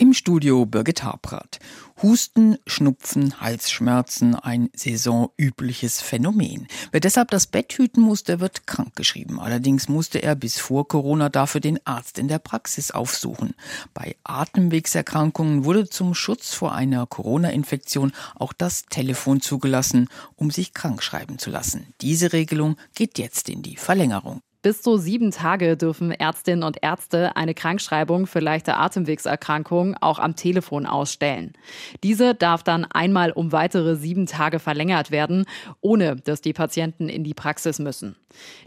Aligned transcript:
Im 0.00 0.14
Studio 0.14 0.64
Birgit 0.64 1.02
Habrath. 1.02 1.58
Husten, 2.00 2.56
Schnupfen, 2.68 3.40
Halsschmerzen, 3.40 4.36
ein 4.36 4.70
saisonübliches 4.72 6.00
Phänomen. 6.00 6.68
Wer 6.92 7.00
deshalb 7.00 7.32
das 7.32 7.48
Bett 7.48 7.72
hüten 7.72 8.02
muss, 8.02 8.22
der 8.22 8.38
wird 8.38 8.68
krankgeschrieben. 8.68 9.40
Allerdings 9.40 9.88
musste 9.88 10.22
er 10.22 10.36
bis 10.36 10.60
vor 10.60 10.86
Corona 10.86 11.30
dafür 11.30 11.60
den 11.60 11.84
Arzt 11.84 12.20
in 12.20 12.28
der 12.28 12.38
Praxis 12.38 12.92
aufsuchen. 12.92 13.54
Bei 13.92 14.14
Atemwegserkrankungen 14.22 15.64
wurde 15.64 15.88
zum 15.88 16.14
Schutz 16.14 16.54
vor 16.54 16.76
einer 16.76 17.04
Corona-Infektion 17.06 18.12
auch 18.36 18.52
das 18.52 18.84
Telefon 18.84 19.40
zugelassen, 19.40 20.08
um 20.36 20.52
sich 20.52 20.74
krankschreiben 20.74 21.40
zu 21.40 21.50
lassen. 21.50 21.92
Diese 22.02 22.32
Regelung 22.32 22.76
geht 22.94 23.18
jetzt 23.18 23.48
in 23.48 23.62
die 23.62 23.76
Verlängerung. 23.76 24.42
Bis 24.68 24.82
zu 24.82 24.98
sieben 24.98 25.30
Tage 25.30 25.78
dürfen 25.78 26.10
Ärztinnen 26.10 26.62
und 26.62 26.82
Ärzte 26.82 27.34
eine 27.36 27.54
Krankschreibung 27.54 28.26
für 28.26 28.40
leichte 28.40 28.76
Atemwegserkrankungen 28.76 29.96
auch 29.98 30.18
am 30.18 30.36
Telefon 30.36 30.84
ausstellen. 30.84 31.54
Diese 32.02 32.34
darf 32.34 32.64
dann 32.64 32.84
einmal 32.84 33.32
um 33.32 33.50
weitere 33.50 33.96
sieben 33.96 34.26
Tage 34.26 34.58
verlängert 34.58 35.10
werden, 35.10 35.46
ohne 35.80 36.16
dass 36.16 36.42
die 36.42 36.52
Patienten 36.52 37.08
in 37.08 37.24
die 37.24 37.32
Praxis 37.32 37.78
müssen. 37.78 38.16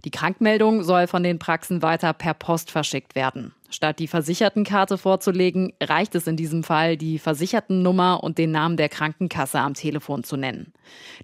Die 0.03 0.09
Krankmeldung 0.09 0.81
soll 0.81 1.05
von 1.05 1.21
den 1.21 1.37
Praxen 1.37 1.83
weiter 1.83 2.13
per 2.13 2.33
Post 2.33 2.71
verschickt 2.71 3.13
werden. 3.13 3.53
Statt 3.71 3.99
die 3.99 4.07
Versichertenkarte 4.07 4.97
vorzulegen, 4.97 5.71
reicht 5.81 6.13
es 6.15 6.27
in 6.27 6.35
diesem 6.35 6.63
Fall, 6.63 6.97
die 6.97 7.19
Versichertennummer 7.19 8.21
und 8.21 8.37
den 8.37 8.51
Namen 8.51 8.75
der 8.75 8.89
Krankenkasse 8.89 9.59
am 9.59 9.73
Telefon 9.73 10.25
zu 10.25 10.35
nennen. 10.35 10.73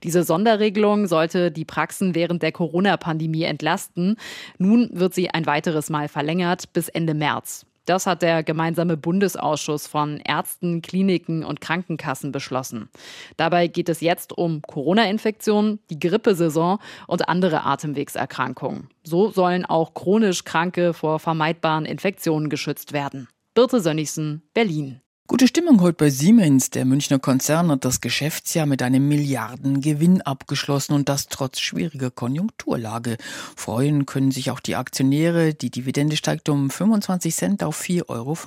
Diese 0.04 0.24
Sonderregelung 0.24 1.08
sollte 1.08 1.52
die 1.52 1.66
Praxen 1.66 2.16
während 2.16 2.41
der 2.44 2.54
Corona-Pandemie 2.54 3.44
entlasten. 3.44 4.16
Nun 4.58 4.90
wird 4.94 5.13
sie 5.13 5.30
ein 5.30 5.46
weiteres 5.46 5.90
Mal 5.90 6.08
verlängert 6.08 6.71
bis 6.71 6.88
Ende 6.88 7.13
März. 7.13 7.66
Das 7.88 8.05
hat 8.05 8.21
der 8.21 8.43
gemeinsame 8.43 8.98
Bundesausschuss 8.98 9.88
von 9.88 10.18
Ärzten, 10.18 10.82
Kliniken 10.82 11.46
und 11.46 11.62
Krankenkassen 11.62 12.34
beschlossen. 12.34 12.90
Dabei 13.38 13.68
geht 13.68 13.88
es 13.88 14.02
jetzt 14.02 14.38
um 14.38 14.62
Corona-Infektionen, 14.62 15.80
die 15.90 15.98
Grippesaison 15.98 16.80
und 17.08 17.30
andere 17.30 17.63
Atemwegserkrankungen. 17.63 18.90
So 19.05 19.32
sollen 19.32 19.65
auch 19.65 19.93
chronisch 19.93 20.43
Kranke 20.43 20.93
vor 20.93 21.20
vermeidbaren 21.20 21.85
Infektionen 21.85 22.49
geschützt 22.49 22.91
werden. 22.91 23.30
Birte 23.54 23.80
Sönnigsen, 23.80 24.43
Berlin. 24.54 24.99
Gute 25.30 25.46
Stimmung 25.46 25.82
heute 25.82 25.98
bei 25.98 26.10
Siemens. 26.10 26.70
Der 26.70 26.86
Münchner 26.86 27.20
Konzern 27.20 27.70
hat 27.70 27.84
das 27.84 28.00
Geschäftsjahr 28.00 28.66
mit 28.66 28.82
einem 28.82 29.10
Milliardengewinn 29.10 30.22
abgeschlossen 30.22 30.94
und 30.94 31.10
das 31.10 31.28
trotz 31.28 31.60
schwieriger 31.60 32.12
Konjunkturlage. 32.12 33.18
Freuen 33.58 34.05
können 34.05 34.32
sich 34.32 34.52
auch 34.52 34.62
die 34.62 34.78
Aktionäre. 34.78 35.54
Die 35.54 35.70
Dividende 35.70 36.16
steigt 36.16 36.48
um 36.48 36.70
25 36.70 37.36
Cent 37.36 37.62
auf 37.62 37.78
4,25 37.78 38.08
Euro. 38.08 38.38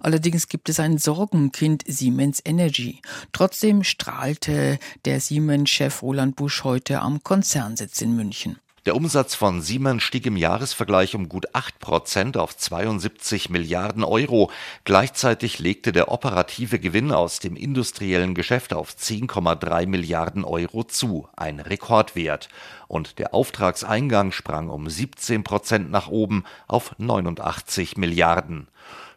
Allerdings 0.00 0.48
gibt 0.48 0.68
es 0.68 0.78
ein 0.80 0.98
Sorgenkind 0.98 1.82
Siemens 1.86 2.42
Energy. 2.44 3.00
Trotzdem 3.32 3.82
strahlte 3.82 4.78
der 5.06 5.18
Siemens-Chef 5.18 6.02
Roland 6.02 6.36
Busch 6.36 6.62
heute 6.62 7.00
am 7.00 7.22
Konzernsitz 7.22 8.02
in 8.02 8.14
München. 8.14 8.58
Der 8.90 8.96
Umsatz 8.96 9.36
von 9.36 9.62
Siemens 9.62 10.02
stieg 10.02 10.26
im 10.26 10.36
Jahresvergleich 10.36 11.14
um 11.14 11.28
gut 11.28 11.54
8 11.54 11.78
Prozent 11.78 12.36
auf 12.36 12.56
72 12.56 13.48
Milliarden 13.48 14.02
Euro. 14.02 14.50
Gleichzeitig 14.82 15.60
legte 15.60 15.92
der 15.92 16.10
operative 16.10 16.80
Gewinn 16.80 17.12
aus 17.12 17.38
dem 17.38 17.54
industriellen 17.54 18.34
Geschäft 18.34 18.74
auf 18.74 18.90
10,3 18.90 19.86
Milliarden 19.86 20.42
Euro 20.42 20.82
zu, 20.82 21.28
ein 21.36 21.60
Rekordwert. 21.60 22.48
Und 22.88 23.20
der 23.20 23.32
Auftragseingang 23.32 24.32
sprang 24.32 24.68
um 24.68 24.90
17 24.90 25.44
Prozent 25.44 25.92
nach 25.92 26.08
oben 26.08 26.42
auf 26.66 26.96
89 26.98 27.96
Milliarden. 27.96 28.66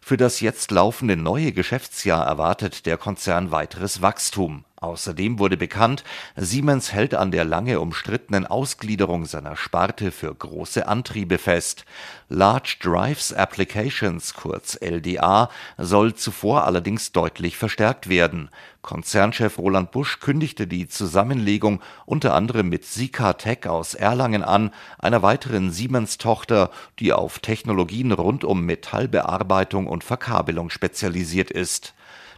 Für 0.01 0.17
das 0.17 0.40
jetzt 0.40 0.69
laufende 0.69 1.17
neue 1.17 1.51
Geschäftsjahr 1.51 2.28
erwartet 2.28 2.85
der 2.85 2.97
Konzern 2.97 3.50
weiteres 3.50 4.03
Wachstum. 4.03 4.66
Außerdem 4.83 5.39
wurde 5.39 5.55
bekannt, 5.55 6.03
Siemens 6.35 6.91
hält 6.91 7.16
an 7.16 7.31
der 7.31 7.45
lange 7.45 7.79
umstrittenen 7.79 8.45
Ausgliederung 8.45 9.25
seiner 9.25 9.55
Sparte 9.55 10.11
für 10.11 10.35
große 10.35 10.89
Antriebe 10.89 11.38
fest. 11.38 11.85
Large 12.27 12.75
Drives 12.81 13.31
Applications 13.31 14.33
kurz 14.33 14.77
LDA 14.81 15.49
soll 15.77 16.16
zuvor 16.16 16.66
allerdings 16.66 17.13
deutlich 17.13 17.55
verstärkt 17.55 18.09
werden. 18.09 18.49
Konzernchef 18.81 19.57
Roland 19.57 19.91
Busch 19.91 20.19
kündigte 20.19 20.67
die 20.67 20.89
Zusammenlegung 20.89 21.79
unter 22.05 22.33
anderem 22.33 22.67
mit 22.67 22.83
Sika 22.83 23.31
Tech 23.31 23.66
aus 23.67 23.93
Erlangen 23.93 24.43
an, 24.43 24.72
einer 24.99 25.22
weiteren 25.22 25.72
Siemens-Tochter, 25.72 26.72
die 26.99 27.13
auf 27.13 27.39
Technologien 27.39 28.11
rund 28.11 28.43
um 28.43 28.66
Metallbearbeitung 28.66 29.88
und 29.88 30.03
Verkabelung 30.03 30.69
spezialisiert 30.69 31.51
ist 31.51 31.93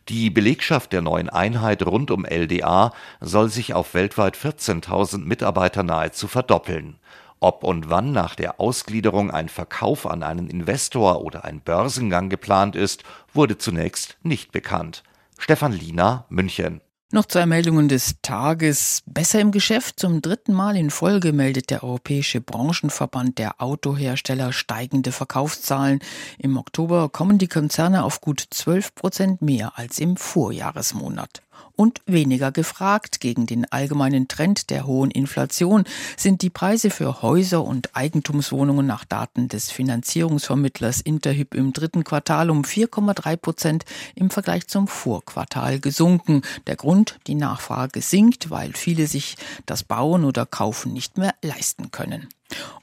die 0.07 0.29
Belegschaft 0.29 0.93
der 0.93 1.01
neuen 1.01 1.29
Einheit 1.29 1.83
rund 1.83 2.11
um 2.11 2.25
LDA 2.25 2.93
soll 3.21 3.49
sich 3.49 3.73
auf 3.73 3.95
weltweit 3.95 4.37
14.000 4.37 5.25
Mitarbeiter 5.25 5.81
nahezu 5.81 6.27
verdoppeln. 6.27 6.99
Ob 7.39 7.63
und 7.63 7.89
wann 7.89 8.11
nach 8.11 8.35
der 8.35 8.59
Ausgliederung 8.59 9.31
ein 9.31 9.49
Verkauf 9.49 10.05
an 10.05 10.23
einen 10.23 10.47
Investor 10.47 11.21
oder 11.21 11.43
ein 11.43 11.59
Börsengang 11.59 12.29
geplant 12.29 12.75
ist, 12.75 13.03
wurde 13.33 13.57
zunächst 13.57 14.17
nicht 14.23 14.51
bekannt. 14.51 15.03
Stefan 15.37 15.73
Liener, 15.73 16.25
München 16.29 16.81
noch 17.11 17.25
zwei 17.25 17.45
Meldungen 17.45 17.87
des 17.87 18.15
Tages. 18.21 19.01
Besser 19.05 19.39
im 19.39 19.51
Geschäft. 19.51 19.99
Zum 19.99 20.21
dritten 20.21 20.53
Mal 20.53 20.75
in 20.75 20.89
Folge 20.89 21.33
meldet 21.33 21.69
der 21.69 21.83
Europäische 21.83 22.41
Branchenverband 22.41 23.37
der 23.37 23.61
Autohersteller 23.61 24.51
steigende 24.51 25.11
Verkaufszahlen. 25.11 25.99
Im 26.37 26.57
Oktober 26.57 27.09
kommen 27.09 27.37
die 27.37 27.47
Konzerne 27.47 28.03
auf 28.03 28.21
gut 28.21 28.45
12 28.49 28.95
Prozent 28.95 29.41
mehr 29.41 29.77
als 29.77 29.99
im 29.99 30.17
Vorjahresmonat 30.17 31.44
und 31.75 32.01
weniger 32.05 32.51
gefragt. 32.51 33.19
Gegen 33.19 33.45
den 33.45 33.71
allgemeinen 33.71 34.27
Trend 34.27 34.69
der 34.69 34.85
hohen 34.85 35.11
Inflation 35.11 35.83
sind 36.17 36.41
die 36.41 36.49
Preise 36.49 36.89
für 36.89 37.21
Häuser 37.21 37.63
und 37.63 37.95
Eigentumswohnungen 37.95 38.85
nach 38.85 39.05
Daten 39.05 39.47
des 39.47 39.71
Finanzierungsvermittlers 39.71 41.01
Interhyp 41.01 41.53
im 41.53 41.73
dritten 41.73 42.03
Quartal 42.03 42.49
um 42.49 42.63
4,3 42.63 43.37
Prozent 43.37 43.85
im 44.15 44.29
Vergleich 44.29 44.67
zum 44.67 44.87
Vorquartal 44.87 45.79
gesunken. 45.79 46.41
Der 46.67 46.75
Grund, 46.75 47.19
die 47.27 47.35
Nachfrage 47.35 48.01
sinkt, 48.01 48.49
weil 48.49 48.73
viele 48.73 49.07
sich 49.07 49.35
das 49.65 49.83
Bauen 49.83 50.25
oder 50.25 50.45
Kaufen 50.45 50.93
nicht 50.93 51.17
mehr 51.17 51.33
leisten 51.41 51.91
können. 51.91 52.29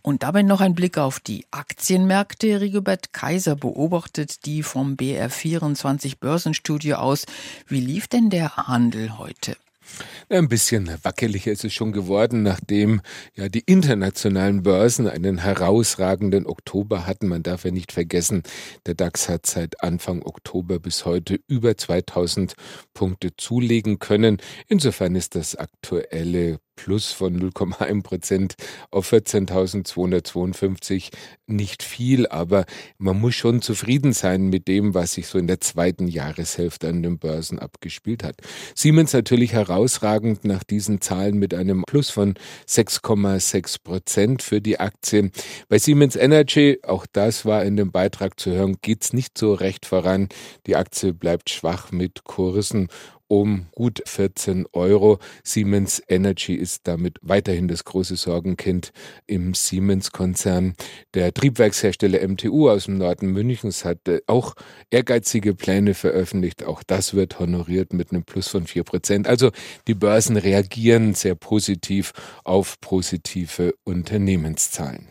Und 0.03 0.23
dabei 0.23 0.43
noch 0.43 0.61
ein 0.61 0.75
Blick 0.75 0.99
auf 0.99 1.21
die 1.21 1.47
Aktienmärkte. 1.51 2.61
Rigobert 2.61 3.13
Kaiser 3.13 3.55
beobachtet 3.55 4.45
die 4.47 4.63
vom 4.63 4.95
BR24 4.97 6.19
Börsenstudio 6.19 6.97
aus. 6.97 7.27
Wie 7.69 7.81
lief 7.81 8.09
denn 8.09 8.31
der 8.31 8.57
Handel 8.57 9.19
heute? 9.19 9.57
Ein 10.29 10.49
bisschen 10.49 10.91
wackeliger 11.03 11.53
ist 11.53 11.65
es 11.65 11.75
schon 11.75 11.93
geworden, 11.93 12.43
nachdem 12.43 13.01
ja 13.35 13.49
die 13.49 13.63
internationalen 13.67 14.63
Börsen 14.63 15.09
einen 15.09 15.39
herausragenden 15.39 16.47
Oktober 16.47 17.07
hatten. 17.07 17.29
Man 17.29 17.43
darf 17.43 17.65
ja 17.65 17.71
nicht 17.71 17.93
vergessen, 17.93 18.43
der 18.87 18.95
DAX 18.95 19.29
hat 19.29 19.47
seit 19.47 19.83
Anfang 19.83 20.23
Oktober 20.23 20.79
bis 20.79 21.05
heute 21.05 21.41
über 21.49 21.77
2000 21.77 22.55
Punkte 22.95 23.37
zulegen 23.37 23.99
können. 23.99 24.39
Insofern 24.69 25.15
ist 25.17 25.35
das 25.35 25.57
aktuelle 25.57 26.59
Plus 26.77 27.13
von 27.13 27.39
0,1 27.39 28.03
Prozent 28.03 28.55
auf 28.91 29.13
14.252 29.13 31.11
nicht 31.47 31.83
viel, 31.83 32.27
aber 32.27 32.65
man 32.99 33.21
muss 33.21 33.35
schon 33.35 33.63
zufrieden 33.63 34.13
sein 34.13 34.49
mit 34.49 34.69
dem, 34.69 34.95
was 34.95 35.13
sich 35.13 35.27
so 35.27 35.39
in 35.39 35.47
der 35.47 35.61
zweiten 35.61 36.09
Jahreshälfte 36.09 36.89
an 36.89 37.03
den 37.03 37.19
Börsen 37.19 37.59
abgespielt 37.59 38.25
hat. 38.25 38.37
Siemens 38.75 39.13
natürlich 39.13 39.53
herausragend 39.53 40.45
nach 40.45 40.65
diesen 40.65 41.01
Zahlen 41.01 41.39
mit 41.39 41.55
einem 41.55 41.85
Plus 41.87 42.11
von 42.11 42.35
6,6 42.69 43.83
Prozent 43.83 44.43
für 44.43 44.61
die 44.61 44.81
Aktien. 44.81 45.31
Bei 45.69 45.79
Siemens 45.79 46.17
Energy, 46.17 46.79
auch 46.83 47.07
das 47.13 47.45
war 47.45 47.65
in 47.65 47.77
dem 47.77 47.93
Beitrag 47.93 48.41
zu 48.41 48.51
hören, 48.51 48.79
geht's 48.81 49.13
nicht 49.13 49.37
so 49.37 49.55
recht 49.55 49.87
voran. 49.87 50.29
Die 50.67 50.77
Aktie 50.77 51.13
bleibt 51.13 51.51
schwach 51.51 51.93
mit 51.93 52.25
Kursen 52.25 52.89
um 53.33 53.65
gut 53.71 54.03
14 54.05 54.67
Euro. 54.75 55.19
Siemens 55.43 56.03
Energy 56.07 56.53
ist 56.53 56.83
damit 56.87 57.19
weiterhin 57.23 57.67
das 57.67 57.87
große 57.87 58.17
Sorgenkind 58.17 58.93
im 59.27 59.55
Siemens-Konzern. 59.55 60.75
Der 61.15 61.33
Triebwerkshersteller 61.33 62.29
MTU 62.29 62.69
aus 62.69 62.85
dem 62.85 62.99
Norden 62.99 63.29
Münchens 63.29 63.87
hat 63.87 64.07
äh, 64.07 64.21
auch 64.27 64.55
ehrgeizige 64.91 65.55
Pläne 65.55 65.95
veröffentlicht. 65.95 66.65
Auch 66.65 66.83
das 66.83 67.15
wird 67.15 67.39
honoriert 67.39 67.95
mit 67.95 68.11
einem 68.11 68.25
Plus 68.25 68.49
von 68.49 68.67
4 68.67 68.85
Prozent. 68.85 69.27
Also 69.27 69.51
die 69.89 69.95
Börsen 69.95 70.37
reagieren 70.37 71.15
sehr 71.15 71.35
positiv 71.35 72.13
auf 72.45 72.83
positive 72.83 73.73
Unternehmenszahlen. 73.85 75.09